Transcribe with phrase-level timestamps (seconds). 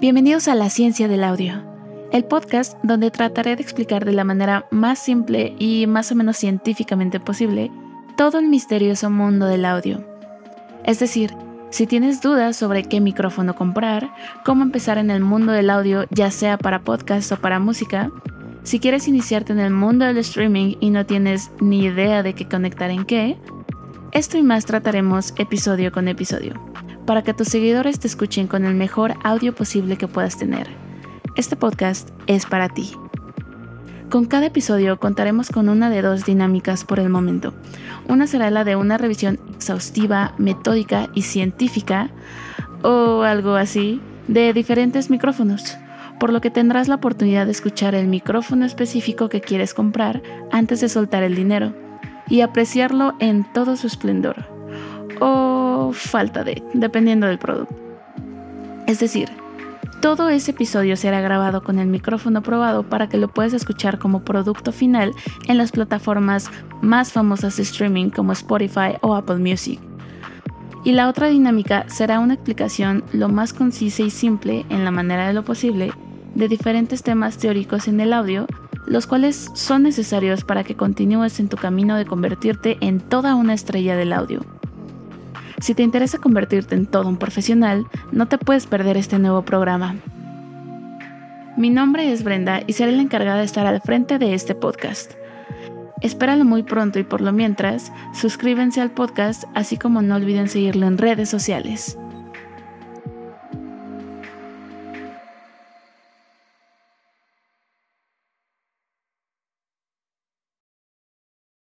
[0.00, 1.62] Bienvenidos a La Ciencia del Audio,
[2.10, 6.38] el podcast donde trataré de explicar de la manera más simple y más o menos
[6.38, 7.70] científicamente posible
[8.16, 10.02] todo el misterioso mundo del audio.
[10.84, 11.34] Es decir,
[11.68, 14.10] si tienes dudas sobre qué micrófono comprar,
[14.42, 18.10] cómo empezar en el mundo del audio ya sea para podcast o para música,
[18.62, 22.48] si quieres iniciarte en el mundo del streaming y no tienes ni idea de qué
[22.48, 23.36] conectar en qué,
[24.12, 26.69] esto y más trataremos episodio con episodio
[27.10, 30.68] para que tus seguidores te escuchen con el mejor audio posible que puedas tener.
[31.34, 32.92] Este podcast es para ti.
[34.10, 37.52] Con cada episodio contaremos con una de dos dinámicas por el momento.
[38.06, 42.10] Una será la de una revisión exhaustiva, metódica y científica,
[42.84, 45.78] o algo así, de diferentes micrófonos,
[46.20, 50.80] por lo que tendrás la oportunidad de escuchar el micrófono específico que quieres comprar antes
[50.80, 51.74] de soltar el dinero
[52.28, 54.49] y apreciarlo en todo su esplendor.
[55.20, 57.74] O falta de, dependiendo del producto.
[58.86, 59.28] Es decir,
[60.00, 64.24] todo ese episodio será grabado con el micrófono probado para que lo puedas escuchar como
[64.24, 65.12] producto final
[65.46, 69.78] en las plataformas más famosas de streaming como Spotify o Apple Music.
[70.84, 75.26] Y la otra dinámica será una explicación lo más concisa y simple en la manera
[75.26, 75.92] de lo posible
[76.34, 78.46] de diferentes temas teóricos en el audio,
[78.86, 83.52] los cuales son necesarios para que continúes en tu camino de convertirte en toda una
[83.52, 84.40] estrella del audio.
[85.60, 89.96] Si te interesa convertirte en todo un profesional, no te puedes perder este nuevo programa.
[91.58, 95.12] Mi nombre es Brenda y seré la encargada de estar al frente de este podcast.
[96.00, 100.86] Espéralo muy pronto y por lo mientras, suscríbanse al podcast, así como no olviden seguirlo
[100.86, 101.98] en redes sociales.